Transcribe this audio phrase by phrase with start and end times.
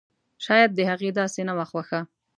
[0.45, 1.99] شايد د هغې داسې نه وه خوښه!